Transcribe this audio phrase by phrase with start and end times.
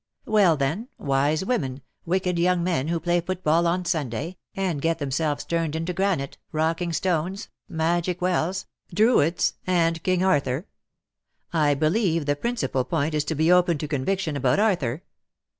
[0.27, 4.97] '^" Well, then, wise women— wicked young men who play football on Sunday, and get
[4.97, 7.49] themselves turned into granite— rocking stones—
[7.83, 10.65] magic wells— Druids— and King Arthur.
[11.53, 15.03] I believe the principal point is to be open to conviction about Arthur.